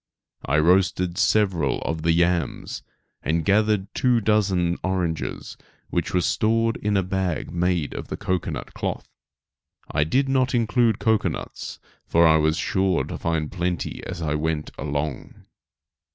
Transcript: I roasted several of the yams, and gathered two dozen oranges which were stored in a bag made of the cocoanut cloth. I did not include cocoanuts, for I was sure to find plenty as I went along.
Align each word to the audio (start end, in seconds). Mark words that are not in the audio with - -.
I 0.47 0.57
roasted 0.57 1.19
several 1.19 1.79
of 1.83 2.01
the 2.01 2.11
yams, 2.11 2.81
and 3.21 3.45
gathered 3.45 3.93
two 3.93 4.19
dozen 4.19 4.77
oranges 4.83 5.57
which 5.91 6.11
were 6.11 6.21
stored 6.21 6.77
in 6.77 6.97
a 6.97 7.03
bag 7.03 7.51
made 7.51 7.93
of 7.93 8.07
the 8.07 8.17
cocoanut 8.17 8.73
cloth. 8.73 9.07
I 9.91 10.03
did 10.03 10.27
not 10.27 10.55
include 10.55 10.97
cocoanuts, 10.97 11.77
for 12.07 12.25
I 12.25 12.37
was 12.37 12.57
sure 12.57 13.03
to 13.03 13.17
find 13.19 13.51
plenty 13.51 14.03
as 14.07 14.23
I 14.23 14.33
went 14.33 14.71
along. 14.75 15.45